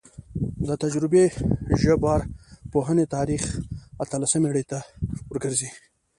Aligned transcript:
د 0.67 0.69
تجربوي 0.83 1.25
ژبارواپوهنې 1.81 3.05
تاریخ 3.15 3.43
اتلسمې 4.03 4.47
پیړۍ 4.51 4.63
ته 4.71 4.79
ورګرځي 5.29 5.69